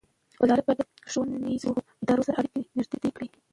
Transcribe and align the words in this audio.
وزارت 0.41 0.63
باید 0.65 0.79
د 0.81 0.83
ښوونیزو 1.11 1.71
ادارو 2.03 2.25
سره 2.27 2.37
اړیکې 2.39 2.59
نږدې 2.77 3.09
کړي. 3.15 3.27